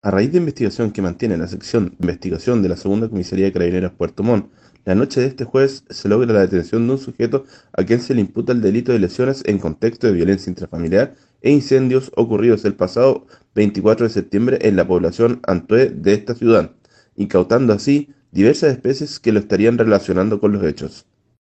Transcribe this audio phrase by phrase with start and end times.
[0.00, 3.52] A raíz de investigación que mantiene la sección de investigación de la Segunda Comisaría de
[3.52, 4.48] Carabineros Puerto Montt,
[4.84, 8.14] la noche de este jueves se logra la detención de un sujeto a quien se
[8.14, 12.74] le imputa el delito de lesiones en contexto de violencia intrafamiliar e incendios ocurridos el
[12.74, 13.26] pasado
[13.56, 16.70] 24 de septiembre en la población Antué de esta ciudad,
[17.16, 21.06] incautando así diversas especies que lo estarían relacionando con los hechos.